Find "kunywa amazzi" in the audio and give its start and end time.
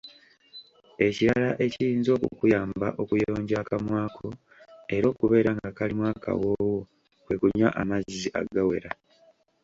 7.39-8.27